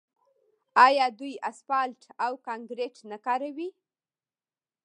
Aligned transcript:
آیا 0.85 1.05
دوی 1.19 1.33
اسفالټ 1.49 2.01
او 2.25 2.31
کانکریټ 2.47 2.95
نه 3.11 3.17
کاروي؟ 3.25 3.69